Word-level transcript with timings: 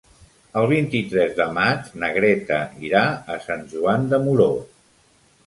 El 0.61 0.69
vint-i-tres 0.69 1.35
de 1.39 1.47
maig 1.57 1.91
na 2.05 2.09
Greta 2.15 2.59
irà 2.89 3.03
a 3.35 3.37
Sant 3.45 3.69
Joan 3.75 4.09
de 4.15 4.23
Moró. 4.27 4.51